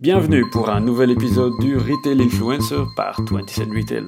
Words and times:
Bienvenue 0.00 0.48
pour 0.48 0.70
un 0.70 0.78
nouvel 0.78 1.10
épisode 1.10 1.54
du 1.58 1.76
Retail 1.76 2.22
Influencer 2.22 2.84
par 2.94 3.20
27 3.20 3.68
Retail. 3.68 4.06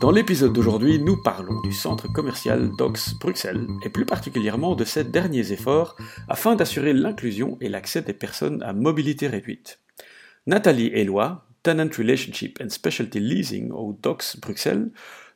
Dans 0.00 0.10
l'épisode 0.10 0.54
d'aujourd'hui, 0.54 0.98
nous 0.98 1.20
parlons 1.22 1.60
du 1.60 1.72
centre 1.72 2.10
commercial 2.10 2.70
Docks 2.78 3.18
Bruxelles 3.20 3.66
et 3.84 3.90
plus 3.90 4.06
particulièrement 4.06 4.74
de 4.74 4.84
ses 4.86 5.04
derniers 5.04 5.52
efforts 5.52 5.94
afin 6.30 6.54
d'assurer 6.54 6.94
l'inclusion 6.94 7.58
et 7.60 7.68
l'accès 7.68 8.00
des 8.00 8.14
personnes 8.14 8.62
à 8.62 8.72
mobilité 8.72 9.26
réduite. 9.26 9.78
Nathalie 10.46 10.90
Eloi, 10.94 11.44
Tenant 11.62 11.90
Relationship 11.98 12.58
and 12.64 12.70
Specialty 12.70 13.20
Leasing 13.20 13.72
au 13.72 13.98
Docks 14.02 14.38
Bruxelles, 14.40 14.88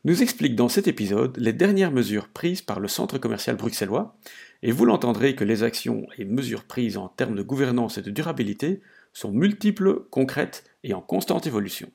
nous 0.06 0.22
explique 0.22 0.56
dans 0.56 0.70
cet 0.70 0.88
épisode 0.88 1.36
les 1.36 1.52
dernières 1.52 1.92
mesures 1.92 2.28
prises 2.28 2.62
par 2.62 2.80
le 2.80 2.88
centre 2.88 3.18
commercial 3.18 3.56
bruxellois, 3.56 4.16
et 4.62 4.72
vous 4.72 4.86
l'entendrez 4.86 5.34
que 5.34 5.44
les 5.44 5.62
actions 5.62 6.06
et 6.16 6.24
mesures 6.24 6.64
prises 6.64 6.96
en 6.96 7.08
termes 7.08 7.36
de 7.36 7.42
gouvernance 7.42 7.98
et 7.98 8.02
de 8.02 8.10
durabilité 8.10 8.80
sont 9.14 9.30
multiples, 9.32 10.04
concrètes 10.10 10.64
et 10.82 10.92
en 10.92 11.00
constante 11.00 11.46
évolution. 11.46 11.88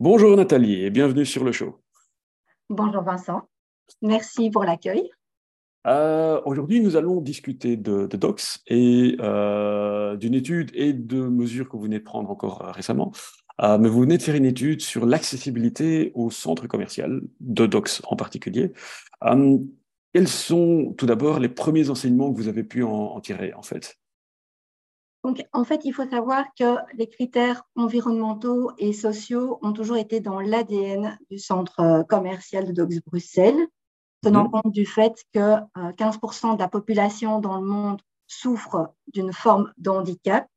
Bonjour 0.00 0.36
Nathalie 0.36 0.82
et 0.82 0.90
bienvenue 0.90 1.26
sur 1.26 1.44
le 1.44 1.52
show. 1.52 1.78
Bonjour 2.68 3.02
Vincent, 3.02 3.42
merci 4.00 4.50
pour 4.50 4.64
l'accueil. 4.64 5.10
Euh, 5.86 6.40
aujourd'hui, 6.44 6.80
nous 6.80 6.96
allons 6.96 7.20
discuter 7.20 7.76
de, 7.76 8.06
DOCS 8.06 8.62
et 8.68 9.16
euh, 9.20 10.16
d'une 10.16 10.34
étude 10.34 10.70
et 10.74 10.92
de 10.92 11.20
mesures 11.20 11.68
que 11.68 11.76
vous 11.76 11.82
venez 11.82 11.98
de 11.98 12.04
prendre 12.04 12.30
encore 12.30 12.64
euh, 12.64 12.70
récemment. 12.70 13.12
mais 13.60 13.88
vous 13.88 14.00
venez 14.00 14.16
de 14.16 14.22
faire 14.22 14.34
une 14.34 14.46
étude 14.46 14.80
sur 14.80 15.06
l'accessibilité 15.06 16.10
au 16.14 16.30
centre 16.30 16.66
commercial, 16.66 17.20
de 17.40 17.66
DOCS 17.66 18.02
en 18.04 18.16
particulier. 18.16 18.72
quels 20.14 20.28
sont 20.28 20.94
tout 20.96 21.06
d'abord 21.06 21.38
les 21.38 21.48
premiers 21.48 21.90
enseignements 21.90 22.32
que 22.32 22.38
vous 22.38 22.48
avez 22.48 22.64
pu 22.64 22.82
en 22.82 23.20
tirer 23.20 23.52
en 23.54 23.62
fait? 23.62 24.01
Donc, 25.24 25.46
en 25.52 25.64
fait, 25.64 25.82
il 25.84 25.92
faut 25.92 26.08
savoir 26.08 26.46
que 26.58 26.76
les 26.94 27.08
critères 27.08 27.62
environnementaux 27.76 28.72
et 28.78 28.92
sociaux 28.92 29.58
ont 29.62 29.72
toujours 29.72 29.96
été 29.96 30.20
dans 30.20 30.40
l'ADN 30.40 31.16
du 31.30 31.38
centre 31.38 31.78
euh, 31.80 32.02
commercial 32.02 32.66
de 32.66 32.72
Docs 32.72 33.04
Bruxelles, 33.06 33.68
tenant 34.20 34.44
mhm. 34.44 34.50
compte 34.50 34.72
du 34.72 34.84
fait 34.84 35.24
que 35.32 35.58
15% 35.76 36.52
euh, 36.52 36.54
de 36.54 36.58
la 36.58 36.68
population 36.68 37.38
dans 37.38 37.60
le 37.60 37.66
monde 37.66 38.00
souffre 38.26 38.94
d'une 39.12 39.32
forme 39.32 39.72
de 39.78 39.90
handicap. 39.90 40.48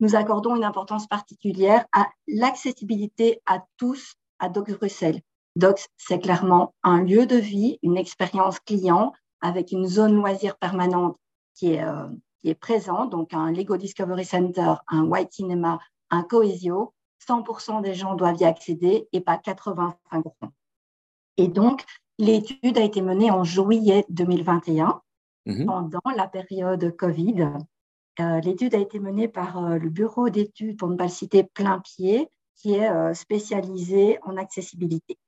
Nous 0.00 0.16
accordons 0.16 0.56
une 0.56 0.64
importance 0.64 1.06
particulière 1.06 1.86
à 1.92 2.06
l'accessibilité 2.26 3.40
à 3.46 3.64
tous 3.78 4.16
à 4.38 4.48
Docs 4.48 4.72
Bruxelles. 4.72 5.20
Docs, 5.56 5.86
c'est 5.96 6.18
clairement 6.18 6.74
un 6.82 7.02
lieu 7.02 7.26
de 7.26 7.36
vie, 7.36 7.78
une 7.82 7.96
expérience 7.96 8.60
client 8.60 9.12
avec 9.40 9.72
une 9.72 9.86
zone 9.86 10.14
loisir 10.14 10.56
permanente 10.58 11.16
qui 11.54 11.72
est 11.72 11.82
euh, 11.82 12.08
qui 12.40 12.50
est 12.50 12.54
présent, 12.54 13.06
donc 13.06 13.34
un 13.34 13.52
Lego 13.52 13.76
Discovery 13.76 14.24
Center, 14.24 14.74
un 14.88 15.04
White 15.04 15.32
Cinema, 15.32 15.78
un 16.10 16.22
Coesio, 16.22 16.94
100% 17.26 17.82
des 17.82 17.94
gens 17.94 18.14
doivent 18.14 18.40
y 18.40 18.44
accéder 18.44 19.08
et 19.12 19.20
pas 19.20 19.36
85%. 19.36 19.94
Et 21.36 21.48
donc, 21.48 21.84
l'étude 22.18 22.78
a 22.78 22.82
été 22.82 23.02
menée 23.02 23.30
en 23.30 23.44
juillet 23.44 24.04
2021, 24.08 25.00
mhm. 25.46 25.66
pendant 25.66 26.00
la 26.16 26.28
période 26.28 26.96
Covid. 26.96 27.48
Euh, 28.20 28.40
l'étude 28.40 28.74
a 28.74 28.78
été 28.78 28.98
menée 28.98 29.28
par 29.28 29.64
euh, 29.64 29.78
le 29.78 29.88
bureau 29.88 30.28
d'études, 30.28 30.78
pour 30.78 30.88
ne 30.88 30.96
pas 30.96 31.04
le 31.04 31.10
citer, 31.10 31.44
plein 31.44 31.80
pied, 31.80 32.28
qui 32.56 32.74
est 32.74 32.90
euh, 32.90 33.14
spécialisé 33.14 34.18
en 34.22 34.36
accessibilité. 34.36 35.18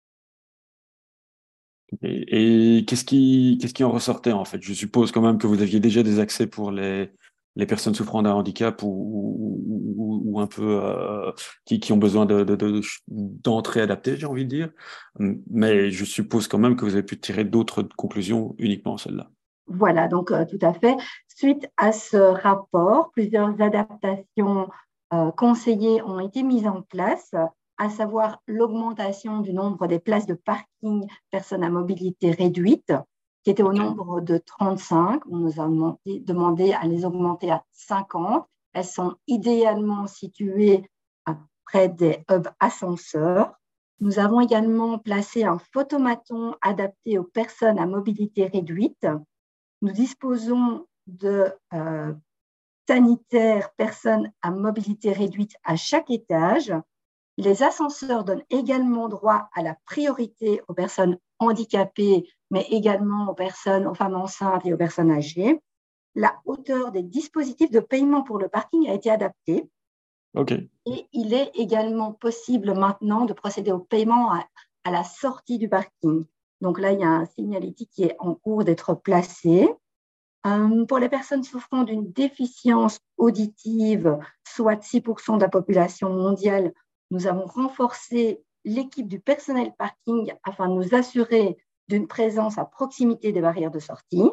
Et, 2.02 2.84
qu'est-ce 2.86 3.04
qui, 3.04 3.58
qu'est-ce 3.60 3.74
qui 3.74 3.84
en 3.84 3.90
ressortait 3.90 4.32
en 4.32 4.44
fait? 4.44 4.62
Je 4.62 4.72
suppose 4.72 5.12
quand 5.12 5.20
même 5.20 5.38
que 5.38 5.46
vous 5.46 5.60
aviez 5.60 5.80
déjà 5.80 6.02
des 6.02 6.20
accès 6.20 6.46
pour 6.46 6.70
les, 6.70 7.10
les 7.56 7.66
personnes 7.66 7.94
souffrant 7.94 8.22
d'un 8.22 8.32
handicap 8.32 8.82
ou, 8.82 9.60
ou, 9.96 10.40
un 10.40 10.46
peu 10.46 10.80
euh, 10.82 11.30
qui, 11.66 11.78
qui, 11.78 11.92
ont 11.92 11.98
besoin 11.98 12.24
de, 12.24 12.44
d'entrée 13.08 13.82
adaptée, 13.82 14.16
j'ai 14.16 14.26
envie 14.26 14.44
de 14.44 14.50
dire. 14.50 14.70
Mais 15.18 15.90
je 15.90 16.04
suppose 16.04 16.48
quand 16.48 16.58
même 16.58 16.76
que 16.76 16.84
vous 16.84 16.94
avez 16.94 17.02
pu 17.02 17.20
tirer 17.20 17.44
d'autres 17.44 17.82
conclusions 17.96 18.54
uniquement 18.58 18.96
celle-là. 18.96 19.30
Voilà, 19.66 20.08
donc 20.08 20.30
euh, 20.30 20.44
tout 20.46 20.58
à 20.62 20.72
fait. 20.72 20.96
Suite 21.28 21.70
à 21.76 21.92
ce 21.92 22.16
rapport, 22.16 23.10
plusieurs 23.12 23.60
adaptations 23.60 24.68
euh, 25.12 25.30
conseillées 25.32 26.02
ont 26.02 26.20
été 26.20 26.42
mises 26.42 26.66
en 26.66 26.82
place 26.82 27.32
à 27.82 27.90
savoir 27.90 28.40
l'augmentation 28.46 29.40
du 29.40 29.52
nombre 29.52 29.88
des 29.88 29.98
places 29.98 30.26
de 30.26 30.34
parking 30.34 31.04
personnes 31.32 31.64
à 31.64 31.68
mobilité 31.68 32.30
réduite, 32.30 32.92
qui 33.42 33.50
était 33.50 33.64
au 33.64 33.72
nombre 33.72 34.20
de 34.20 34.38
35. 34.38 35.20
On 35.28 35.38
nous 35.38 35.60
a 35.60 35.68
demandé 36.20 36.74
à 36.74 36.86
les 36.86 37.04
augmenter 37.04 37.50
à 37.50 37.64
50. 37.72 38.46
Elles 38.72 38.84
sont 38.84 39.16
idéalement 39.26 40.06
situées 40.06 40.88
près 41.64 41.88
des 41.88 42.24
hubs 42.30 42.46
ascenseurs. 42.60 43.52
Nous 43.98 44.20
avons 44.20 44.40
également 44.40 45.00
placé 45.00 45.42
un 45.42 45.58
photomaton 45.72 46.54
adapté 46.62 47.18
aux 47.18 47.24
personnes 47.24 47.80
à 47.80 47.86
mobilité 47.86 48.46
réduite. 48.46 49.08
Nous 49.80 49.90
disposons 49.90 50.86
de 51.08 51.52
euh, 51.74 52.12
sanitaires 52.86 53.72
personnes 53.76 54.30
à 54.40 54.52
mobilité 54.52 55.10
réduite 55.10 55.56
à 55.64 55.74
chaque 55.74 56.10
étage 56.10 56.72
les 57.38 57.62
ascenseurs 57.62 58.24
donnent 58.24 58.44
également 58.50 59.08
droit 59.08 59.48
à 59.54 59.62
la 59.62 59.76
priorité 59.86 60.60
aux 60.68 60.74
personnes 60.74 61.18
handicapées, 61.38 62.28
mais 62.50 62.66
également 62.70 63.30
aux 63.30 63.34
personnes, 63.34 63.86
aux 63.86 63.94
femmes 63.94 64.16
enceintes 64.16 64.66
et 64.66 64.72
aux 64.72 64.76
personnes 64.76 65.10
âgées. 65.10 65.60
La 66.14 66.40
hauteur 66.44 66.92
des 66.92 67.02
dispositifs 67.02 67.70
de 67.70 67.80
paiement 67.80 68.22
pour 68.22 68.38
le 68.38 68.48
parking 68.48 68.88
a 68.88 68.94
été 68.94 69.10
adaptée. 69.10 69.68
Et 70.86 71.08
il 71.12 71.34
est 71.34 71.50
également 71.54 72.12
possible 72.12 72.74
maintenant 72.74 73.24
de 73.24 73.32
procéder 73.32 73.72
au 73.72 73.78
paiement 73.78 74.32
à, 74.32 74.44
la 74.90 75.04
sortie 75.04 75.58
du 75.58 75.68
parking. 75.68 76.24
Donc 76.60 76.78
là, 76.78 76.92
il 76.92 77.00
y 77.00 77.04
a 77.04 77.08
un 77.08 77.26
signalétique 77.26 77.90
qui 77.90 78.04
est 78.04 78.16
en 78.18 78.34
cours 78.34 78.64
d'être 78.64 78.94
placé. 78.94 79.68
Euh, 80.46 80.84
pour 80.86 80.98
les 80.98 81.08
personnes 81.08 81.44
souffrant 81.44 81.84
d'une 81.84 82.10
déficience 82.10 82.98
auditive, 83.16 84.18
soit 84.44 84.82
6% 84.82 85.36
de 85.36 85.42
la 85.42 85.48
population 85.48 86.10
mondiale, 86.10 86.72
nous 87.12 87.26
avons 87.26 87.44
renforcé 87.44 88.42
l'équipe 88.64 89.06
du 89.06 89.20
personnel 89.20 89.72
parking 89.76 90.32
afin 90.44 90.68
de 90.68 90.74
nous 90.74 90.94
assurer 90.94 91.58
d'une 91.88 92.08
présence 92.08 92.56
à 92.56 92.64
proximité 92.64 93.32
des 93.32 93.42
barrières 93.42 93.70
de 93.70 93.78
sortie. 93.78 94.30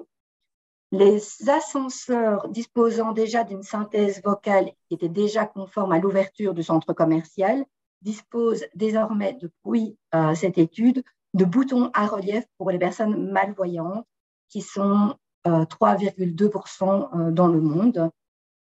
Les 0.91 1.21
ascenseurs 1.49 2.47
disposant 2.47 3.11
déjà 3.11 3.43
d'une 3.43 3.63
synthèse 3.63 4.23
vocale 4.23 4.71
qui 4.87 4.95
était 4.95 5.09
déjà 5.09 5.45
conforme 5.45 5.91
à 5.91 5.99
l'ouverture 5.99 6.53
du 6.53 6.63
centre 6.63 6.93
commercial 6.93 7.65
disposent 8.01 8.65
désormais, 8.75 9.37
depuis 9.41 9.97
euh, 10.15 10.33
cette 10.33 10.57
étude, 10.57 11.03
de 11.33 11.43
boutons 11.43 11.91
à 11.93 12.07
relief 12.07 12.45
pour 12.57 12.71
les 12.71 12.79
personnes 12.79 13.29
malvoyantes 13.29 14.07
qui 14.47 14.61
sont 14.61 15.15
3,2% 15.45 16.83
euh, 16.83 17.27
euh, 17.27 17.31
dans 17.31 17.49
le 17.49 17.59
monde. 17.59 18.09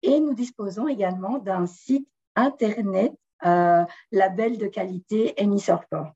Et 0.03 0.21
nous 0.21 0.34
disposons 0.34 0.87
également 0.87 1.38
d'un 1.38 1.67
site 1.67 2.09
Internet 2.37 3.12
label 3.42 4.58
de 4.58 4.66
qualité 4.66 5.41
émisseur 5.41 5.84
fort. 5.91 6.12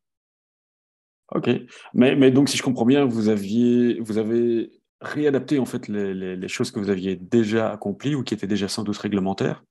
Ok, 1.33 1.49
mais, 1.95 2.17
mais, 2.17 2.31
donc 2.33 2.49
si 2.49 2.57
je 2.57 2.63
comprends 2.63 2.85
bien, 2.85 3.05
vous, 3.05 3.29
aviez, 3.29 4.01
vous 4.01 4.19
avez 4.19 4.81
réadapté 5.01 5.59
en 5.59 5.65
fait 5.65 5.87
les, 5.87 6.37
les, 6.37 6.49
choses 6.49 6.73
que 6.73 6.81
vous 6.81 6.91
aviez 6.91 7.15
déjà 7.15 7.71
accomplies 7.71 8.17
ou 8.17 8.25
qui 8.25 8.35
étaient 8.35 8.49
déjà 8.49 8.67
sans 8.67 8.83
doute 8.83 8.99
réglementaires. 8.99 9.65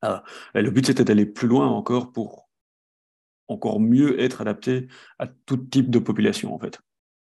Ah, 0.00 0.22
le 0.54 0.70
but 0.70 0.86
c'était 0.86 1.04
d'aller 1.04 1.26
plus 1.26 1.48
loin 1.48 1.68
encore 1.68 2.12
pour 2.12 2.48
encore 3.48 3.80
mieux 3.80 4.20
être 4.20 4.40
adapté 4.40 4.88
à 5.18 5.26
tout 5.26 5.56
type 5.56 5.90
de 5.90 5.98
population 5.98 6.54
en 6.54 6.58
fait. 6.58 6.80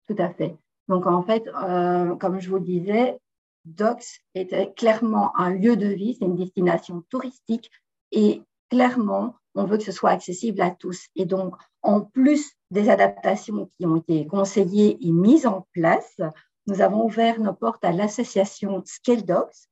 Tout 0.07 0.16
à 0.18 0.29
fait. 0.34 0.56
Donc 0.88 1.06
en 1.06 1.23
fait, 1.23 1.47
euh, 1.47 2.16
comme 2.16 2.40
je 2.40 2.50
vous 2.50 2.57
le 2.57 2.66
disais, 2.66 3.19
DOCS 3.66 4.22
était 4.35 4.73
clairement 4.73 5.38
un 5.38 5.52
lieu 5.52 5.75
de 5.78 5.88
vie, 5.88 6.16
c'est 6.18 6.25
une 6.25 6.35
destination 6.35 7.03
touristique 7.09 7.69
et 8.12 8.41
clairement, 8.73 9.35
on 9.53 9.66
veut 9.66 9.78
que 9.78 9.84
ce 9.84 9.91
soit 9.91 10.09
accessible 10.09 10.61
à 10.61 10.72
tous. 10.72 11.05
Et 11.16 11.25
donc, 11.25 11.55
en 11.84 12.02
plus 12.02 12.53
des 12.72 12.90
adaptations 12.90 13.70
qui 13.78 13.85
ont 13.85 13.97
été 13.97 14.25
conseillées 14.25 14.97
et 14.99 15.11
mises 15.11 15.46
en 15.46 15.67
place, 15.73 16.20
nous 16.66 16.81
avons 16.81 17.05
ouvert 17.05 17.40
nos 17.40 17.53
portes 17.53 17.85
à 17.85 17.91
l'association 17.91 18.81
Scale 18.84 19.25
Dogs, 19.25 19.67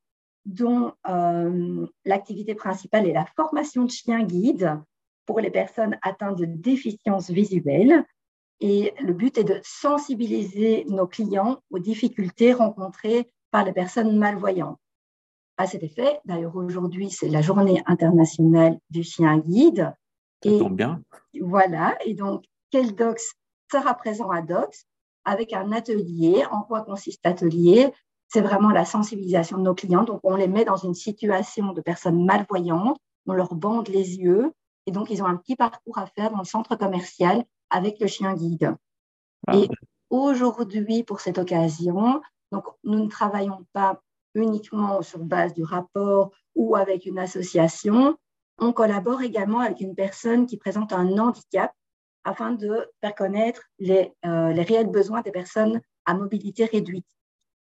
dont 0.46 0.94
euh, 1.10 1.88
l'activité 2.06 2.54
principale 2.54 3.08
est 3.08 3.14
la 3.14 3.26
formation 3.36 3.86
de 3.86 3.92
chiens 3.92 4.24
guides 4.24 4.80
pour 5.26 5.40
les 5.40 5.52
personnes 5.52 5.98
atteintes 6.04 6.38
de 6.38 6.46
déficience 6.46 7.32
visuelle. 7.32 8.06
Et 8.60 8.94
le 9.02 9.14
but 9.14 9.40
est 9.40 9.44
de 9.44 9.60
sensibiliser 9.64 10.86
nos 10.90 11.08
clients 11.08 11.58
aux 11.72 11.80
difficultés 11.80 12.54
rencontrées 12.54 13.32
par 13.50 13.66
les 13.66 13.74
personnes 13.74 14.16
malvoyantes 14.16 14.81
à 15.62 15.68
cet 15.68 15.84
effet. 15.84 16.20
D'ailleurs, 16.26 16.56
aujourd'hui, 16.56 17.10
c'est 17.10 17.30
la 17.30 17.42
journée 17.42 17.82
internationale 17.86 18.78
du 18.90 19.04
chien 19.04 19.38
guide. 19.38 19.94
Ça 20.44 20.52
et 20.52 20.60
tombe 20.60 20.76
bien. 20.76 21.02
Voilà. 21.40 21.98
Et 22.06 22.14
donc, 22.14 22.44
quel 22.72 22.96
docs 22.96 23.22
sera 23.72 23.94
présent 23.94 24.30
à 24.30 24.42
Docs 24.42 24.86
avec 25.24 25.54
un 25.54 25.72
atelier. 25.72 26.44
En 26.52 26.62
quoi 26.62 26.82
consiste 26.82 27.22
l'atelier? 27.24 27.94
C'est 28.28 28.42
vraiment 28.42 28.72
la 28.72 28.86
sensibilisation 28.86 29.58
de 29.58 29.64
nos 29.64 29.76
clients. 29.76 30.04
Donc, 30.04 30.20
on 30.24 30.36
les 30.36 30.48
met 30.48 30.66
dans 30.66 30.78
une 30.78 30.94
situation 30.94 31.74
de 31.74 31.82
personnes 31.82 32.26
malvoyantes 32.26 32.98
on 33.28 33.34
leur 33.34 33.54
bande 33.56 33.88
les 33.88 34.18
yeux 34.18 34.52
et 34.86 34.92
donc 34.92 35.10
ils 35.10 35.22
ont 35.22 35.28
un 35.28 35.38
petit 35.38 35.56
parcours 35.56 35.98
à 35.98 36.08
faire 36.08 36.32
dans 36.32 36.40
le 36.40 36.46
centre 36.46 36.76
commercial 36.76 37.44
avec 37.70 38.00
le 38.00 38.08
chien 38.08 38.34
guide. 38.34 38.76
Ah. 39.48 39.56
Et 39.56 39.70
aujourd'hui, 40.10 41.04
pour 41.04 41.20
cette 41.20 41.38
occasion, 41.38 42.22
donc 42.52 42.66
nous 42.84 43.00
ne 43.00 43.08
travaillons 43.10 43.66
pas 43.74 44.02
uniquement 44.36 45.02
sur 45.02 45.20
base 45.20 45.54
du 45.54 45.64
rapport 45.64 46.32
ou 46.56 46.76
avec 46.76 47.06
une 47.06 47.20
association, 47.20 48.18
on 48.58 48.74
collabore 48.74 49.22
également 49.22 49.60
avec 49.60 49.82
une 49.82 49.96
personne 49.96 50.46
qui 50.46 50.58
présente 50.58 50.94
un 50.94 51.18
handicap 51.18 51.72
afin 52.24 52.52
de 52.52 52.88
faire 53.02 53.16
connaître 53.16 53.64
les, 53.80 54.12
euh, 54.26 54.54
réels 54.54 54.92
besoins 54.92 55.22
des 55.22 55.32
personnes 55.32 55.82
à 56.06 56.14
mobilité 56.14 56.66
réduite. 56.66 57.08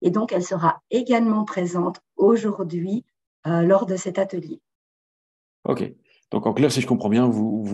Et 0.03 0.11
donc, 0.11 0.33
elle 0.33 0.45
sera 0.45 0.83
également 0.91 1.45
présente 1.45 2.01
aujourd'hui 2.17 3.05
euh, 3.47 3.63
lors 3.63 3.87
de 3.87 3.97
cet 3.97 4.19
atelier. 4.19 4.61
OK. 5.65 5.85
Donc, 6.31 6.47
en 6.47 6.53
clair, 6.53 6.73
si 6.73 6.81
je 6.81 6.87
comprends 6.87 7.09
bien, 7.09 7.29
vous, 7.29 7.65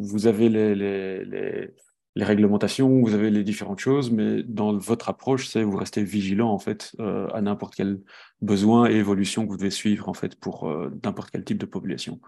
vous, 0.00 0.26
avez 0.26 0.48
les, 0.48 1.74
les, 2.18 2.24
réglementations, 2.24 3.00
vous 3.00 3.14
avez 3.14 3.30
les 3.30 3.44
différentes 3.44 3.78
choses, 3.78 4.10
mais 4.10 4.42
dans 4.42 4.76
votre 4.76 5.08
approche, 5.08 5.48
c'est 5.48 5.62
vous 5.62 5.76
restez 5.76 6.02
vigilant, 6.02 6.50
en 6.50 6.58
fait, 6.58 6.92
euh, 7.00 7.28
à 7.32 7.40
n'importe 7.40 7.74
quel 7.74 8.00
besoin 8.40 8.90
et 8.90 8.94
évolution 8.94 9.44
que 9.44 9.50
vous 9.50 9.56
devez 9.56 9.70
suivre, 9.70 10.08
en 10.08 10.14
fait, 10.14 10.34
pour 10.36 10.68
euh, 10.68 10.90
n'importe 11.04 11.30
quel 11.30 11.44
type 11.44 11.58
de 11.58 11.66
population. 11.66 12.20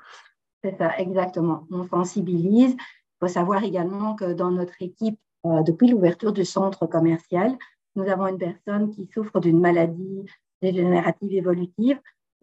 C'est 0.62 0.76
ça, 0.78 0.96
exactement. 0.98 1.66
On 1.70 1.86
sensibilise. 1.88 2.72
Il 2.72 3.26
faut 3.26 3.28
savoir 3.28 3.64
également 3.64 4.14
que 4.14 4.32
dans 4.32 4.50
notre 4.50 4.80
équipe, 4.80 5.18
depuis 5.44 5.88
l'ouverture 5.88 6.32
du 6.32 6.44
centre 6.44 6.86
commercial, 6.86 7.56
nous 7.96 8.08
avons 8.08 8.26
une 8.28 8.38
personne 8.38 8.90
qui 8.90 9.08
souffre 9.12 9.40
d'une 9.40 9.60
maladie 9.60 10.24
dégénérative 10.62 11.32
évolutive. 11.32 12.00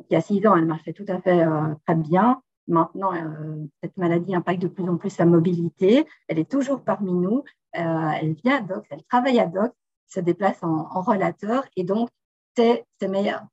Il 0.10 0.14
y 0.14 0.16
a 0.16 0.22
six 0.22 0.46
ans, 0.46 0.56
elle 0.56 0.66
marchait 0.66 0.94
tout 0.94 1.06
à 1.08 1.20
fait 1.22 1.44
euh, 1.44 1.74
très 1.86 1.96
bien. 1.96 2.42
Maintenant, 2.68 3.14
euh, 3.14 3.66
cette 3.82 3.96
maladie 3.98 4.36
impacte 4.36 4.62
de 4.62 4.68
plus 4.68 4.88
en 4.90 4.98
plus 4.98 5.10
sa 5.10 5.26
mobilité. 5.26 6.06
Elle 6.28 6.40
est 6.40 6.50
toujours 6.50 6.84
parmi 6.84 7.14
nous. 7.14 7.44
Euh, 7.78 8.10
elle 8.22 8.34
vient 8.34 8.58
à 8.58 8.62
Docs, 8.62 8.86
elle 8.90 9.04
travaille 9.04 9.40
à 9.40 9.46
Docs, 9.46 9.74
se 10.08 10.20
déplace 10.20 10.62
en, 10.64 11.02
relateur. 11.02 11.64
Et 11.76 11.84
donc, 11.84 12.10
c'est 12.56 12.86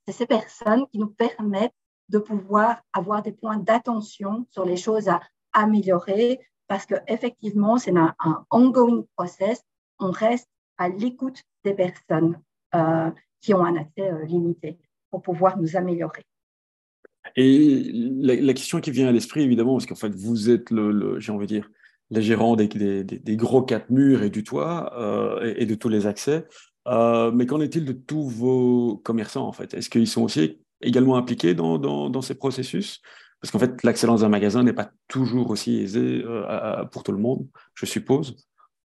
ces 0.09 0.27
personnes 0.27 0.87
qui 0.89 0.99
nous 0.99 1.09
permettent 1.09 1.75
de 2.09 2.19
pouvoir 2.19 2.81
avoir 2.93 3.23
des 3.23 3.33
points 3.33 3.59
d'attention 3.59 4.47
sur 4.51 4.65
les 4.65 4.77
choses 4.77 5.09
à 5.09 5.21
améliorer 5.53 6.41
parce 6.67 6.87
qu'effectivement, 6.87 7.77
c'est 7.77 7.95
un, 7.97 8.15
ongoing 8.51 9.05
process. 9.17 9.63
On 10.01 10.11
reste 10.11 10.49
à 10.79 10.89
l'écoute 10.89 11.43
des 11.65 11.75
personnes 11.75 12.41
euh, 12.75 13.11
qui 13.41 13.53
ont 13.55 13.65
un 13.65 13.77
accès 13.77 14.11
limité 14.25 14.79
pour 15.11 15.23
pouvoir 15.23 15.59
nous 15.59 15.77
améliorer. 15.77 16.25
Et 17.37 17.91
la, 17.93 18.53
question 18.53 18.81
qui 18.81 18.91
vient 18.91 19.09
à 19.09 19.13
l'esprit, 19.13 19.43
évidemment, 19.43 19.75
parce 19.75 19.87
qu'en 19.87 19.95
fait, 19.95 20.15
vous 20.15 20.51
êtes 20.51 20.71
le, 20.71 21.19
j'ai 21.19 21.33
envie 21.33 21.47
de 21.47 21.53
dire, 21.53 21.71
les 22.11 22.23
gérants 22.23 22.55
des, 22.55 22.69
des, 22.69 23.37
gros 23.37 23.63
quatre 23.63 23.91
murs 23.91 24.23
et 24.23 24.31
du 24.31 24.45
toit 24.45 24.93
euh, 24.97 25.55
et, 25.57 25.67
de 25.67 25.75
tous 25.75 25.89
les 25.89 26.07
accès. 26.07 26.47
mais 26.87 27.47
qu'en 27.47 27.61
est-il 27.61 27.85
de 27.85 27.93
tous 27.93 28.29
vos 28.29 28.99
commerçants, 28.99 29.49
en 29.49 29.53
fait? 29.53 29.75
Est-ce 29.75 29.91
qu'ils 29.91 30.07
sont 30.07 30.23
aussi 30.23 30.61
également 30.81 31.17
impliqués 31.17 31.55
dans, 31.55 31.79
dans, 31.79 32.11
dans 32.11 32.23
ces 32.23 32.35
processus? 32.35 33.01
Parce 33.41 33.51
qu'en 33.51 33.59
fait, 33.59 33.83
l'excellence 33.83 34.21
d'un 34.21 34.29
magasin 34.29 34.63
n'est 34.63 34.73
pas 34.73 34.91
toujours 35.09 35.51
aussi 35.51 35.81
aisée 35.81 36.25
pour 36.93 37.03
tout 37.03 37.13
le 37.13 37.19
monde, 37.19 37.47
je 37.75 37.87
suppose. 37.87 38.37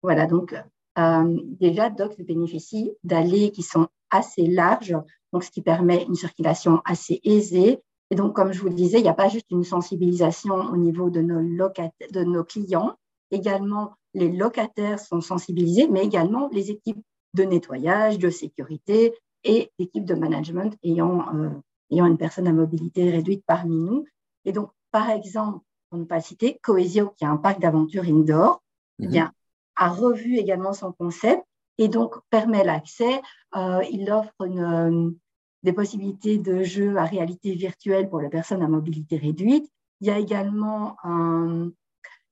Voilà, 0.03 0.27
donc 0.27 0.55
euh, 0.99 1.41
déjà, 1.61 1.91
Docs 1.91 2.21
bénéficie 2.23 2.93
d'allées 3.03 3.51
qui 3.51 3.63
sont 3.63 3.89
assez 4.11 4.47
larges, 4.47 4.97
donc 5.33 5.45
ce 5.45 5.51
qui 5.51 5.63
permet 5.63 6.05
une 6.05 6.15
circulation 6.15 6.81
assez 6.85 7.21
aisée. 7.25 7.81
Et 8.11 8.17
donc, 8.17 8.35
comme 8.35 8.53
je 8.53 8.61
vous 8.61 8.69
le 8.69 8.75
disais, 8.75 8.99
il 8.99 9.03
n'y 9.03 9.09
a 9.09 9.15
pas 9.15 9.29
juste 9.29 9.51
une 9.51 9.65
sensibilisation 9.65 10.55
au 10.55 10.77
niveau 10.77 11.11
de 11.11 11.21
nos, 11.21 11.41
de 11.41 12.25
nos 12.25 12.45
clients. 12.45 12.97
Également, 13.31 13.95
les 14.13 14.31
locataires 14.31 15.01
sont 15.01 15.21
sensibilisés, 15.21 15.89
mais 15.89 16.05
également 16.05 16.49
les 16.53 16.71
équipes 16.71 17.03
de 17.35 17.43
nettoyage, 17.43 18.19
de 18.19 18.31
sécurité 18.31 19.15
et 19.43 19.73
l'équipe 19.79 20.05
de 20.05 20.15
management 20.15 20.77
ayant, 20.83 21.35
euh, 21.35 21.51
ayant 21.91 22.07
une 22.07 22.19
personne 22.19 22.47
à 22.47 22.53
mobilité 22.53 23.11
réduite 23.11 23.43
parmi 23.47 23.77
nous. 23.77 24.05
Et 24.45 24.53
donc, 24.53 24.71
par 24.91 25.11
exemple, 25.11 25.59
pour 25.91 25.99
ne 25.99 26.05
pas 26.05 26.21
citer, 26.21 26.59
Coesio, 26.63 27.11
qui 27.17 27.25
a 27.25 27.31
un 27.31 27.37
parc 27.37 27.61
d'aventure 27.61 28.05
indoor, 28.05 28.63
eh 29.01 29.09
bien, 29.09 29.33
a 29.77 29.91
revu 29.91 30.37
également 30.37 30.73
son 30.73 30.93
concept 30.93 31.43
et 31.79 31.89
donc 31.89 32.17
permet 32.31 32.65
l'accès. 32.65 33.21
Euh, 33.57 33.83
il 33.91 34.11
offre 34.13 34.33
une, 34.45 35.17
des 35.65 35.73
possibilités 35.73 36.39
de 36.39 36.63
jeu 36.63 36.97
à 36.97 37.05
réalité 37.05 37.55
virtuelle 37.55 38.09
pour 38.09 38.21
les 38.21 38.29
personnes 38.29 38.63
à 38.63 38.69
mobilité 38.69 39.17
réduite. 39.17 39.69
Il 40.01 40.07
y 40.07 40.11
a 40.11 40.19
également, 40.19 40.97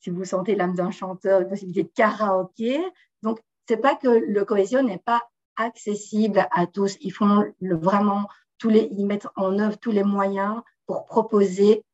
si 0.01 0.11
vous 0.11 0.25
sentez 0.25 0.55
l'âme 0.55 0.75
d'un 0.75 0.91
chanteur, 0.91 1.41
une 1.41 1.49
possibilité 1.49 1.83
de 1.85 1.89
karaoké. 1.95 2.79
Donc, 3.23 3.41
c'est 3.67 3.79
pas 3.79 3.97
que 3.97 4.09
le 4.09 4.45
cohésion 4.45 4.83
n'est 4.83 4.99
pas 4.99 5.23
accessible 5.57 6.47
à 6.51 6.67
tous. 6.67 6.99
Ils 7.01 7.13
font 7.13 7.45
vraiment 7.61 8.29
tous 8.59 8.69
les, 8.69 8.89
ils 8.93 9.07
mettent 9.07 9.29
en 9.37 9.59
œuvre 9.59 9.79
tous 9.79 9.93
les 9.93 10.05
moyens 10.05 10.61
pour 10.87 11.07
proposer 11.07 11.85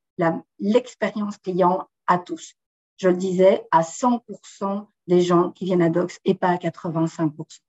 l'expérience 0.59 1.39
client 1.39 1.89
à 2.09 2.19
tous. 2.19 2.55
Je 2.97 3.09
le 3.09 3.17
disais, 3.17 3.65
à 3.71 3.83
100% 3.83 4.87
des 5.07 5.21
gens 5.21 5.53
qui 5.53 5.67
viennent 5.67 5.83
à 5.83 5.89
Docs 5.89 6.19
et 6.25 6.35
pas 6.35 6.49
à 6.49 6.57
85%. 6.57 7.61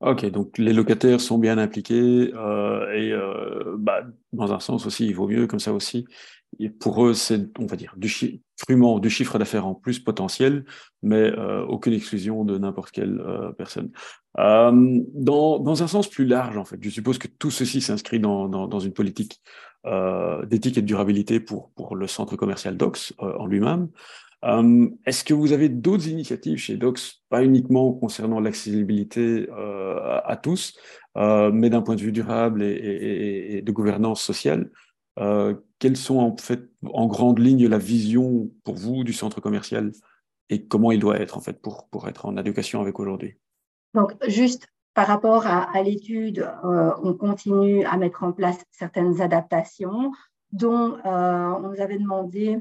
Ok, 0.00 0.26
donc 0.26 0.58
les 0.58 0.74
locataires 0.74 1.20
sont 1.22 1.38
bien 1.38 1.56
impliqués 1.56 2.30
euh, 2.34 2.92
et 2.92 3.12
euh, 3.12 3.76
bah, 3.78 4.02
dans 4.32 4.52
un 4.52 4.60
sens 4.60 4.84
aussi, 4.86 5.06
il 5.06 5.14
vaut 5.14 5.26
mieux 5.26 5.46
comme 5.46 5.60
ça 5.60 5.72
aussi. 5.72 6.06
Et 6.58 6.70
pour 6.70 7.04
eux, 7.04 7.14
c'est, 7.14 7.46
on 7.58 7.66
va 7.66 7.76
dire, 7.76 7.94
du, 7.96 8.08
chi 8.08 8.42
du 9.00 9.10
chiffre 9.10 9.38
d'affaires 9.38 9.66
en 9.66 9.74
plus 9.74 9.98
potentiel, 9.98 10.64
mais 11.02 11.30
euh, 11.38 11.64
aucune 11.66 11.92
exclusion 11.92 12.44
de 12.44 12.56
n'importe 12.56 12.90
quelle 12.90 13.20
euh, 13.20 13.52
personne. 13.52 13.90
Euh, 14.38 15.00
dans, 15.14 15.58
dans, 15.58 15.82
un 15.82 15.86
sens 15.86 16.08
plus 16.08 16.26
large, 16.26 16.56
en 16.56 16.64
fait, 16.64 16.78
je 16.80 16.90
suppose 16.90 17.18
que 17.18 17.28
tout 17.28 17.50
ceci 17.50 17.80
s'inscrit 17.80 18.20
dans, 18.20 18.48
dans, 18.48 18.66
dans, 18.66 18.80
une 18.80 18.92
politique 18.92 19.40
d'éthique 20.48 20.78
et 20.78 20.82
de 20.82 20.86
durabilité 20.86 21.38
pour, 21.38 21.70
pour 21.70 21.94
le 21.94 22.08
centre 22.08 22.34
commercial 22.34 22.76
Docs 22.76 23.12
en 23.18 23.46
lui-même. 23.46 23.88
Euh, 24.44 24.88
est-ce 25.06 25.24
que 25.24 25.34
vous 25.34 25.52
avez 25.52 25.68
d'autres 25.68 26.08
initiatives 26.08 26.58
chez 26.58 26.76
Docs, 26.76 27.22
pas 27.28 27.44
uniquement 27.44 27.92
concernant 27.92 28.40
l'accessibilité 28.40 29.48
euh, 29.50 30.20
à, 30.24 30.36
tous, 30.36 30.78
euh, 31.16 31.50
mais 31.50 31.70
d'un 31.70 31.82
point 31.82 31.96
de 31.96 32.02
vue 32.02 32.12
durable 32.12 32.62
et, 32.62 33.62
de 33.62 33.72
gouvernance 33.72 34.22
sociale 34.22 34.70
Quelles 35.78 35.96
sont 35.96 36.18
en 36.18 36.36
fait, 36.36 36.68
en 36.84 37.06
grande 37.06 37.38
ligne, 37.38 37.66
la 37.66 37.78
vision 37.78 38.50
pour 38.64 38.76
vous 38.76 39.04
du 39.04 39.12
centre 39.12 39.40
commercial 39.40 39.92
et 40.48 40.66
comment 40.66 40.92
il 40.92 41.00
doit 41.00 41.18
être 41.18 41.36
en 41.36 41.40
fait 41.40 41.60
pour, 41.60 41.88
pour 41.88 42.08
être 42.08 42.26
en 42.26 42.36
adéquation 42.36 42.80
avec 42.80 43.00
aujourd'hui? 43.00 43.36
Donc, 43.94 44.12
juste 44.28 44.68
par 44.94 45.06
rapport 45.06 45.46
à, 45.46 45.76
à 45.76 45.82
l'étude, 45.82 46.48
on 46.62 47.14
continue 47.14 47.84
à 47.84 47.96
mettre 47.96 48.22
en 48.22 48.32
place 48.32 48.62
certaines 48.70 49.20
adaptations 49.20 50.12
dont 50.52 50.98
on 51.04 51.60
nous 51.60 51.80
avait 51.80 51.98
demandé 51.98 52.58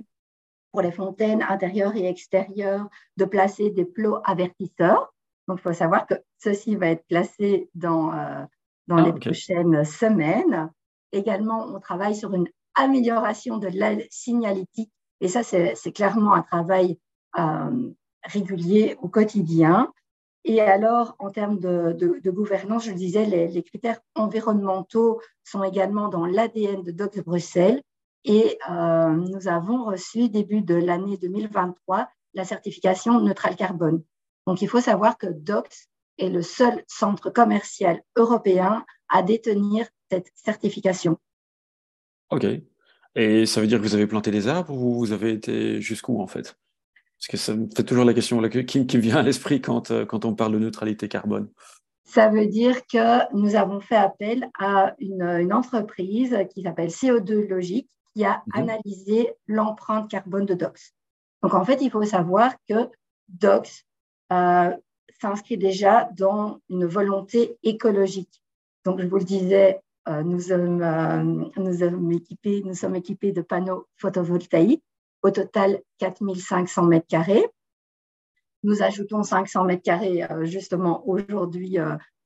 pour 0.75 0.81
les 0.81 0.91
fontaines 0.91 1.41
intérieures 1.41 1.95
et 1.95 2.05
extérieures 2.05 2.89
de 3.15 3.23
placer 3.23 3.69
des 3.69 3.85
plots 3.85 4.17
avertisseurs. 4.25 5.13
Donc, 5.47 5.59
il 5.59 5.61
faut 5.61 5.71
savoir 5.71 6.05
que 6.05 6.15
ceci 6.37 6.75
va 6.75 6.87
être 6.87 7.05
placé 7.07 7.69
dans, 7.75 8.11
euh, 8.11 8.43
dans 8.87 8.97
ah, 8.97 9.03
les 9.03 9.13
prochaines 9.13 9.85
semaines. 9.85 10.69
Également, 11.13 11.65
on 11.73 11.79
travaille 11.79 12.13
sur 12.13 12.33
une 12.33 12.49
amélioration 12.73 13.57
de 13.57 13.69
l'aide 13.69 14.05
signalétique. 14.09 14.91
Et 15.21 15.29
ça, 15.29 15.43
c'est 15.43 15.93
clairement 15.93 16.33
un 16.33 16.41
travail 16.41 16.99
euh, 17.39 17.89
régulier 18.23 18.97
au 19.01 19.07
quotidien. 19.07 19.93
Et 20.43 20.59
alors, 20.59 21.15
en 21.19 21.29
termes 21.29 21.57
de, 21.57 21.93
de, 22.21 22.31
gouvernance, 22.31 22.83
je 22.83 22.91
le 22.91 22.97
disais, 22.97 23.23
les, 23.23 23.47
les, 23.47 23.63
critères 23.63 24.01
environnementaux 24.13 25.21
sont 25.45 25.63
également 25.63 26.09
dans 26.09 26.25
l'ADN 26.25 26.83
de 26.83 26.91
Docs 26.91 27.23
Bruxelles. 27.23 27.81
Et 28.25 28.57
euh, 28.69 29.11
nous 29.11 29.47
avons 29.47 29.85
reçu, 29.85 30.29
début 30.29 30.61
de 30.61 30.73
l'année 30.73 31.17
2023, 31.17 32.09
la 32.33 32.43
certification 32.43 33.21
neutrale 33.21 33.55
carbone. 33.55 34.03
Donc, 34.47 34.63
il 34.63 34.67
faut 34.67 34.81
savoir 34.81 35.17
que 35.19 35.27
DOCS 35.27 35.87
est 36.17 36.29
le 36.29 36.41
seul 36.41 36.83
centre 36.87 37.29
commercial 37.29 38.01
européen 38.15 38.83
à 39.09 39.21
détenir 39.21 39.87
cette 40.11 40.31
certification. 40.33 41.19
OK. 42.31 42.45
Et 43.13 43.45
ça 43.45 43.61
veut 43.61 43.67
dire 43.67 43.77
que 43.77 43.83
vous 43.83 43.93
avez 43.93 44.07
planté 44.07 44.31
des 44.31 44.47
arbres 44.47 44.73
ou 44.73 44.95
vous 44.95 45.11
avez 45.11 45.31
été 45.31 45.79
jusqu'où 45.79 46.19
en 46.19 46.27
fait? 46.27 46.57
Parce 47.19 47.27
que 47.29 47.37
ça 47.37 47.55
me 47.55 47.67
fait 47.75 47.83
toujours 47.83 48.05
la 48.05 48.13
question 48.13 48.41
qui, 48.41 48.87
qui 48.87 48.97
me 48.97 49.01
vient 49.01 49.17
à 49.17 49.21
l'esprit 49.21 49.61
quand, 49.61 49.91
euh, 49.91 50.05
quand 50.05 50.25
on 50.25 50.33
parle 50.33 50.53
de 50.53 50.59
neutralité 50.59 51.07
carbone. 51.07 51.47
Ça 52.03 52.29
veut 52.29 52.47
dire 52.47 52.85
que 52.87 53.33
nous 53.35 53.55
avons 53.55 53.79
fait 53.79 53.95
appel 53.95 54.49
à 54.59 54.95
une, 54.99 55.21
une 55.21 55.53
entreprise 55.53 56.37
qui 56.53 56.63
s'appelle 56.63 56.89
CO2 56.89 57.47
Logique 57.47 57.89
qui 58.15 58.23
a 58.23 58.43
mhm. 58.47 58.61
analysé 58.61 59.33
l'empreinte 59.47 60.09
carbone 60.09 60.45
de 60.45 60.53
Docs. 60.53 60.93
Donc, 61.43 61.53
en 61.53 61.65
fait, 61.65 61.81
il 61.81 61.91
faut 61.91 62.03
savoir 62.03 62.53
que 62.67 62.89
Docs 63.27 63.85
euh, 64.31 64.71
s'inscrit 65.19 65.57
déjà 65.57 66.09
dans 66.15 66.61
une 66.69 66.85
volonté 66.85 67.57
écologique. 67.63 68.41
Donc, 68.85 69.01
je 69.01 69.07
vous 69.07 69.17
le 69.17 69.23
disais, 69.23 69.81
nous, 70.07 70.39
sommes, 70.39 71.51
nous, 71.57 71.77
sommes 71.79 72.11
équipés, 72.11 72.61
nous 72.63 72.75
sommes 72.75 72.95
équipés 72.95 73.31
de 73.31 73.41
panneaux 73.41 73.87
photovoltaïques, 73.97 74.83
au 75.23 75.31
total 75.31 75.81
4500 75.97 76.83
mètres 76.83 77.07
carrés. 77.07 77.45
Nous 78.63 78.83
ajoutons 78.83 79.23
500 79.23 79.63
mètres 79.63 79.81
carrés 79.81 80.23
justement 80.43 81.07
aujourd'hui 81.07 81.77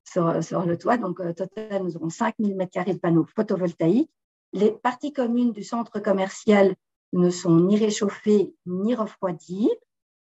sur, 0.04 0.44
sur, 0.44 0.66
le 0.66 0.78
toit. 0.78 0.98
Donc, 0.98 1.22
au 1.22 1.32
total, 1.32 1.84
nous 1.84 1.96
aurons 1.96 2.10
5000 2.10 2.56
mètres 2.56 2.72
carrés 2.72 2.94
de 2.94 3.00
panneaux 3.00 3.26
photovoltaïques. 3.36 4.12
Les 4.54 4.72
parties 4.72 5.14
communes 5.14 5.52
du 5.52 5.64
centre 5.64 6.00
commercial 6.00 6.76
ne 7.14 7.30
sont 7.30 7.56
ni 7.60 7.78
réchauffées 7.78 8.54
ni 8.66 8.96
refroidies. 8.96 9.70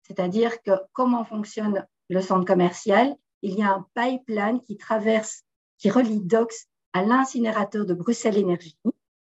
C'est-à-dire 0.03 0.61
que 0.61 0.71
comment 0.93 1.25
fonctionne 1.25 1.85
le 2.09 2.21
centre 2.21 2.45
commercial? 2.45 3.15
Il 3.41 3.55
y 3.55 3.63
a 3.63 3.73
un 3.73 3.85
pipeline 3.93 4.61
qui 4.61 4.77
traverse, 4.77 5.43
qui 5.77 5.89
relie 5.89 6.21
DOX 6.21 6.67
à 6.93 7.03
l'incinérateur 7.03 7.85
de 7.85 7.93
Bruxelles 7.93 8.37
Énergie 8.37 8.77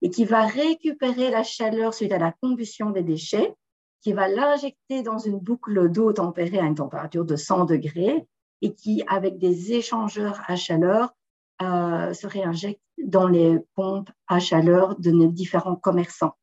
et 0.01 0.09
qui 0.09 0.25
va 0.25 0.45
récupérer 0.45 1.29
la 1.29 1.43
chaleur 1.43 1.93
suite 1.93 2.13
à 2.13 2.17
la 2.17 2.31
combustion 2.31 2.91
des 2.91 3.03
déchets, 3.03 3.53
qui 4.01 4.13
va 4.13 4.27
l'injecter 4.27 5.03
dans 5.03 5.17
une 5.17 5.39
boucle 5.39 5.89
d'eau 5.89 6.13
tempérée 6.13 6.59
à 6.59 6.63
une 6.63 6.75
température 6.75 7.25
de 7.25 7.35
100 7.35 7.65
degrés 7.65 8.27
et 8.61 8.73
qui, 8.73 9.03
avec 9.07 9.37
des 9.37 9.73
échangeurs 9.73 10.41
à 10.47 10.55
chaleur, 10.55 11.13
euh, 11.61 12.13
se 12.13 12.27
réinjecte 12.27 12.81
dans 13.03 13.27
les 13.27 13.59
pompes 13.75 14.09
à 14.27 14.39
chaleur 14.39 14.97
de 14.99 15.11
nos 15.11 15.27
différents 15.27 15.75
commerçants. 15.75 16.35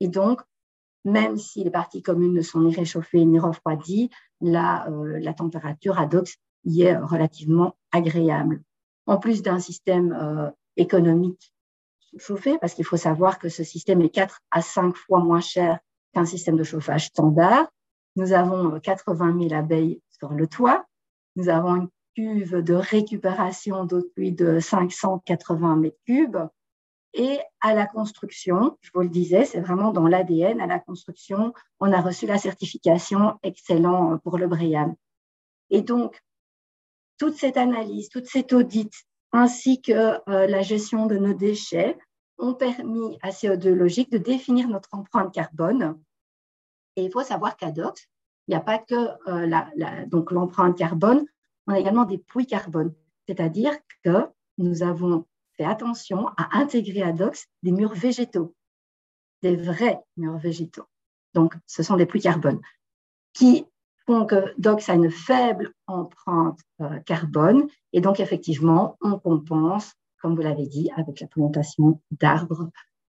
Et 0.00 0.08
donc, 0.08 0.40
même 1.04 1.36
si 1.36 1.64
les 1.64 1.70
parties 1.70 2.02
communes 2.02 2.32
ne 2.32 2.42
sont 2.42 2.60
ni 2.60 2.74
réchauffées 2.74 3.24
ni 3.24 3.38
refroidies, 3.38 4.10
la, 4.40 4.88
euh, 4.90 5.18
la 5.20 5.34
température 5.34 5.98
à 5.98 6.06
DOX 6.06 6.36
y 6.64 6.82
est 6.82 6.96
relativement 6.96 7.76
agréable. 7.92 8.62
En 9.06 9.18
plus 9.18 9.42
d'un 9.42 9.58
système 9.58 10.12
euh, 10.12 10.50
économique 10.76 11.52
chauffé, 12.18 12.58
parce 12.58 12.74
qu'il 12.74 12.84
faut 12.84 12.96
savoir 12.96 13.38
que 13.38 13.48
ce 13.48 13.64
système 13.64 14.00
est 14.00 14.08
4 14.08 14.40
à 14.50 14.62
5 14.62 14.96
fois 14.96 15.18
moins 15.18 15.40
cher 15.40 15.78
qu'un 16.12 16.24
système 16.24 16.56
de 16.56 16.64
chauffage 16.64 17.06
standard. 17.06 17.66
Nous 18.16 18.32
avons 18.32 18.78
80 18.80 19.48
000 19.48 19.54
abeilles 19.54 20.00
sur 20.10 20.32
le 20.32 20.46
toit. 20.46 20.86
Nous 21.36 21.48
avons 21.48 21.74
une 21.74 21.88
cuve 22.14 22.62
de 22.62 22.74
récupération 22.74 23.84
d'eau 23.84 24.00
de 24.00 24.10
pluie 24.14 24.32
de 24.32 24.60
580 24.60 25.76
mètres 25.76 25.98
cubes. 26.06 26.38
Et 27.12 27.38
à 27.60 27.74
la 27.74 27.86
construction, 27.86 28.76
je 28.80 28.90
vous 28.92 29.02
le 29.02 29.08
disais, 29.08 29.44
c'est 29.44 29.60
vraiment 29.60 29.92
dans 29.92 30.08
l'ADN. 30.08 30.60
À 30.60 30.66
la 30.66 30.80
construction, 30.80 31.52
on 31.78 31.92
a 31.92 32.00
reçu 32.00 32.26
la 32.26 32.38
certification 32.38 33.38
excellent 33.42 34.18
pour 34.18 34.36
le 34.36 34.48
BREEAM. 34.48 34.94
Et 35.70 35.82
donc, 35.82 36.20
toute 37.18 37.36
cette 37.36 37.56
analyse, 37.56 38.08
toute 38.08 38.26
cette 38.26 38.52
audit, 38.52 38.92
ainsi 39.32 39.80
que 39.80 40.18
euh, 40.28 40.46
la 40.46 40.62
gestion 40.62 41.06
de 41.06 41.16
nos 41.16 41.34
déchets, 41.34 41.96
ont 42.38 42.54
permis 42.54 43.18
à 43.22 43.30
CO2 43.30 43.72
Logique 43.72 44.10
de 44.10 44.18
définir 44.18 44.68
notre 44.68 44.88
empreinte 44.92 45.32
carbone. 45.32 46.00
Et 46.96 47.04
il 47.04 47.12
faut 47.12 47.22
savoir 47.22 47.56
qu'à 47.56 47.70
DOX, 47.70 48.08
il 48.46 48.50
n'y 48.50 48.56
a 48.56 48.60
pas 48.60 48.78
que 48.78 48.94
euh, 49.28 49.46
l'empreinte 50.30 50.76
carbone, 50.76 51.24
on 51.66 51.72
a 51.72 51.78
également 51.78 52.04
des 52.04 52.18
puits 52.18 52.46
carbone. 52.46 52.92
C'est-à-dire 53.26 53.72
que 54.02 54.28
nous 54.58 54.82
avons 54.82 55.26
fait 55.56 55.64
attention 55.64 56.28
à 56.36 56.58
intégrer 56.58 57.02
à 57.02 57.12
DOX 57.12 57.46
des 57.62 57.72
murs 57.72 57.94
végétaux, 57.94 58.54
des 59.42 59.56
vrais 59.56 60.00
murs 60.16 60.38
végétaux. 60.38 60.84
Donc, 61.34 61.54
ce 61.66 61.82
sont 61.82 61.96
des 61.96 62.06
puits 62.06 62.20
carbone 62.20 62.60
qui 63.32 63.66
font 64.06 64.26
que 64.26 64.54
DOX 64.58 64.88
a 64.88 64.94
une 64.94 65.10
faible 65.10 65.72
empreinte 65.86 66.60
euh, 66.80 66.98
carbone 67.00 67.66
et 67.92 68.00
donc 68.00 68.20
effectivement, 68.20 68.96
on 69.00 69.18
compense, 69.18 69.94
comme 70.20 70.36
vous 70.36 70.42
l'avez 70.42 70.66
dit, 70.66 70.90
avec 70.96 71.20
la 71.20 71.26
plantation 71.26 72.00
d'arbres 72.10 72.70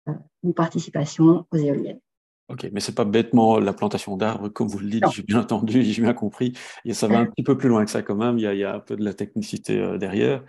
euh, 0.09 0.13
ou 0.43 0.53
participation 0.53 1.47
aux 1.51 1.57
éoliennes. 1.57 2.01
Ok, 2.49 2.69
mais 2.73 2.81
c'est 2.81 2.95
pas 2.95 3.07
bêtement 3.07 3.59
la 3.59 3.73
plantation 3.73 4.17
d'arbres, 4.17 4.49
comme 4.49 4.69
vous 4.69 4.79
le 4.79 4.89
dites, 4.89 5.05
j'ai 5.15 5.23
bien 5.23 5.41
entendu, 5.41 5.83
j'ai 5.83 6.03
bien 6.03 6.13
compris. 6.13 6.53
Et 6.85 6.93
ça 6.93 7.09
va 7.09 7.19
un 7.19 7.27
petit 7.27 7.43
peu 7.43 7.57
plus 7.57 7.69
loin 7.69 7.85
que 7.85 7.91
ça 7.91 8.03
quand 8.03 8.17
même, 8.17 8.39
il 8.39 8.43
y 8.43 8.47
a, 8.47 8.55
il 8.55 8.61
y 8.61 8.65
a 8.65 8.75
un 8.75 8.81
peu 8.81 8.97
de 8.97 9.05
la 9.05 9.15
technicité 9.15 9.79
euh, 9.79 9.97
derrière. 9.99 10.43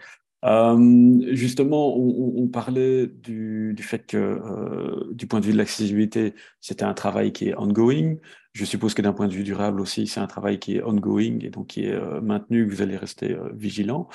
Euh, 0.46 1.34
justement, 1.34 1.98
on, 1.98 2.48
parlait 2.48 3.08
du, 3.08 3.75
fait 3.80 4.06
que, 4.06 4.18
euh, 4.18 5.12
du 5.12 5.25
point 5.25 5.40
de 5.40 5.46
vue 5.46 5.54
de 5.54 5.58
l'accessibilité, 5.58 6.36
c'était 6.62 6.84
un 6.84 6.94
travail 6.94 7.32
qui 7.34 7.50
est 7.50 7.58
ongoing. 7.58 8.18
Je 8.54 8.64
suppose 8.64 8.94
que 8.94 9.02
d'un 9.02 9.14
point 9.14 9.28
de 9.28 9.34
vue 9.34 9.44
durable 9.44 9.82
aussi, 9.82 10.06
c'est 10.06 10.20
un 10.20 10.28
travail 10.28 10.60
qui 10.60 10.78
est 10.78 10.84
ongoing 10.84 11.40
et 11.42 11.50
donc 11.50 11.68
qui 11.68 11.86
est 11.86 11.94
euh, 11.94 12.22
maintenu, 12.22 12.68
que 12.68 12.75
vous 12.75 12.82
allez 12.84 12.96
rester 12.98 13.36
vigilant. 13.54 14.08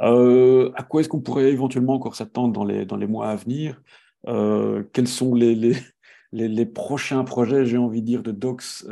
à 0.00 0.82
quoi 0.88 1.00
est-ce 1.00 1.08
qu'on 1.08 1.20
pourrait 1.20 1.52
éventuellement 1.52 1.94
encore 1.94 2.16
s'attendre 2.16 2.52
dans 2.52 2.64
les, 2.64 2.84
dans 2.84 2.96
les 2.96 3.06
mois 3.06 3.28
à 3.28 3.36
venir? 3.36 3.80
Quels 4.92 5.08
sont 5.08 5.34
les, 5.36 5.54
les, 5.54 5.76
les, 6.44 6.66
prochains 6.66 7.24
projets, 7.24 7.64
j'ai 7.64 7.78
envie 7.78 8.02
de 8.02 8.06
dire, 8.06 8.22
de 8.22 8.32
Docs 8.32 8.84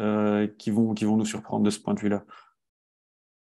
qui, 0.58 0.70
vont, 0.70 0.94
qui 0.94 1.04
vont 1.04 1.16
nous 1.16 1.24
surprendre 1.24 1.64
de 1.64 1.70
ce 1.70 1.80
point 1.80 1.94
de 1.94 2.00
vue-là 2.00 2.24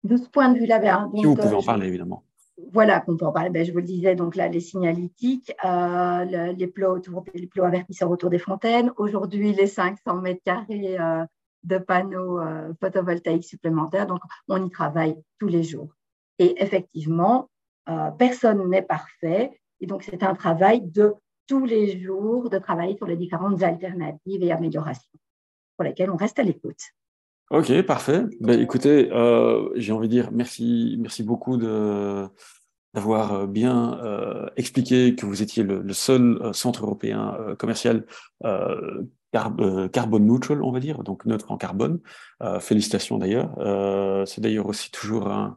De 0.04 0.18
ce 0.18 0.30
point 0.30 0.50
de 0.52 0.60
vue-là, 0.60 0.80
bien. 0.80 1.10
Si 1.16 1.26
vous 1.26 1.36
pouvez 1.36 1.54
en 1.56 1.64
parler, 1.64 1.88
évidemment 1.88 2.24
voilà 2.72 3.00
qu'on 3.00 3.18
peut 3.18 3.26
en 3.26 3.32
parler. 3.32 3.50
Ben, 3.50 3.66
je 3.66 3.72
vous 3.72 3.80
le 3.80 3.84
disais, 3.84 4.16
donc 4.16 4.36
là, 4.36 4.48
les 4.48 4.60
signalétiques, 4.60 5.54
euh, 5.64 6.54
les, 6.54 6.68
plots 6.68 6.96
autour, 6.96 7.24
les 7.34 7.48
plots 7.48 7.64
avertisseurs 7.64 8.10
autour 8.10 8.30
des 8.30 8.40
fontaines. 8.40 8.92
Aujourd'hui, 8.98 9.54
les 9.54 9.68
500 9.68 10.22
mètres 10.22 10.42
carrés 10.44 11.00
euh, 11.00 11.26
de 11.64 11.78
panneaux 11.78 12.40
euh, 12.40 12.74
photovoltaïques 12.80 13.46
supplémentaires. 13.46 14.08
Donc, 14.08 14.22
on 14.48 14.66
y 14.66 14.70
travaille 14.70 15.16
tous 15.40 15.48
les 15.48 15.64
jours. 15.64 15.90
Et 16.40 16.62
effectivement, 16.62 17.50
personne 18.20 18.70
n'est 18.70 18.84
parfait. 18.84 19.60
Et 19.80 19.88
donc, 19.88 20.04
c'est 20.04 20.22
un 20.22 20.36
travail 20.36 20.82
de 20.82 21.16
tous 21.48 21.66
les 21.66 22.00
jours 22.00 22.50
de 22.50 22.58
travailler 22.58 22.96
sur 22.98 23.08
les 23.08 23.18
différentes 23.18 23.64
alternatives 23.64 24.44
et 24.44 24.52
améliorations 24.52 25.20
pour 25.76 25.86
lesquelles 25.86 26.10
on 26.12 26.18
reste 26.18 26.40
à 26.40 26.44
l'écoute. 26.44 26.82
Ok, 27.50 27.82
parfait. 27.84 28.24
Ben, 28.42 28.60
écoutez, 28.60 29.10
euh, 29.14 29.70
j'ai 29.76 29.94
envie 29.94 30.10
de 30.10 30.12
dire 30.12 30.32
merci, 30.34 30.98
merci 31.00 31.24
beaucoup 31.24 31.56
d'avoir 31.56 33.34
euh, 33.34 33.48
bien 33.48 33.98
euh, 34.04 34.48
expliqué 34.58 35.16
que 35.16 35.26
vous 35.26 35.42
étiez 35.42 35.64
le, 35.64 35.94
seul 35.94 36.52
centre 36.54 36.84
européen 36.84 37.38
commercial 37.58 38.06
carbone 39.32 40.26
neutral, 40.26 40.62
on 40.62 40.72
va 40.72 40.82
dire, 40.82 41.04
donc 41.04 41.26
neutre 41.26 41.52
en 41.52 41.58
carbone. 41.58 42.00
félicitations 42.60 43.18
d'ailleurs. 43.18 43.54
c'est 44.28 44.42
d'ailleurs 44.42 44.66
aussi 44.66 44.92
toujours 44.92 45.30
un, 45.30 45.56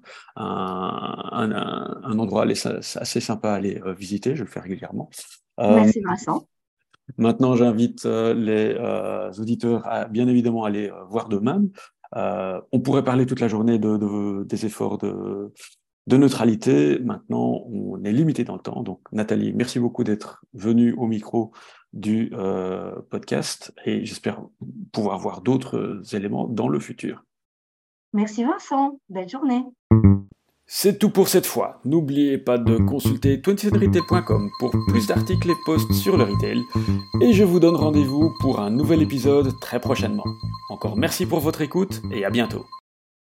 endroit 2.05 2.45
assez 2.47 3.21
sympa 3.21 3.51
à 3.51 3.55
aller 3.55 3.83
visiter. 3.99 4.37
Je 4.37 4.45
le 4.45 4.49
fais 4.49 4.61
régulièrement. 4.61 5.11
Merci 5.61 6.01
Vincent. 6.01 6.47
Maintenant, 7.19 7.57
j'invite 7.57 8.07
euh, 8.07 8.35
les 8.35 8.75
euh, 8.79 9.33
auditeurs 9.39 9.87
à 9.87 10.07
bien 10.07 10.29
évidemment 10.29 10.65
aller 10.65 10.91
euh, 10.91 11.05
voir 11.05 11.29
d'eux-mêmes. 11.29 11.71
on 12.15 12.81
pourrait 12.81 13.05
parler 13.05 13.27
toute 13.27 13.41
la 13.41 13.49
journée 13.49 13.79
de, 13.79 14.45
des 14.45 14.67
efforts 14.67 14.99
de, 14.99 15.53
de 16.07 16.17
neutralité. 16.17 16.99
Maintenant, 17.01 17.65
on 17.67 18.03
est 18.05 18.13
limité 18.13 18.45
dans 18.45 18.55
le 18.55 18.61
temps. 18.61 18.83
Donc, 18.83 19.01
Nathalie, 19.13 19.53
merci 19.53 19.79
beaucoup 19.79 20.05
d'être 20.05 20.45
venue 20.55 20.93
au 20.95 21.07
micro 21.07 21.53
du 21.93 22.33
podcast 23.11 23.73
et 23.85 24.05
j'espère 24.05 24.43
pouvoir 24.93 25.19
voir 25.19 25.41
d'autres 25.41 26.03
éléments 26.13 26.47
dans 26.47 26.69
le 26.69 26.79
futur. 26.79 27.25
Merci 28.13 28.45
Vincent. 28.45 29.01
Belle 29.09 29.29
journée. 29.29 29.65
C'est 30.73 31.01
tout 31.01 31.11
pour 31.11 31.27
cette 31.27 31.47
fois. 31.47 31.81
N'oubliez 31.85 32.39
pas 32.39 32.57
de 32.57 32.77
consulter 32.77 33.39
27retail.com 33.39 34.51
pour 34.61 34.71
plus 34.87 35.05
d'articles 35.09 35.51
et 35.51 35.57
posts 35.67 35.93
sur 35.93 36.17
le 36.17 36.23
retail. 36.23 36.63
Et 37.21 37.33
je 37.33 37.43
vous 37.43 37.59
donne 37.59 37.75
rendez-vous 37.75 38.33
pour 38.39 38.61
un 38.61 38.71
nouvel 38.71 39.03
épisode 39.03 39.59
très 39.61 39.81
prochainement. 39.81 40.25
Encore 40.69 40.97
merci 40.97 41.27
pour 41.27 41.41
votre 41.41 41.61
écoute 41.61 42.01
et 42.13 42.25
à 42.25 42.31
bientôt. 42.31 42.67